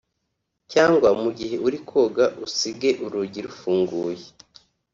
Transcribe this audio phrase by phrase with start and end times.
[0.71, 4.25] cyangwa mu gihe uri koga usige urugi rufunguye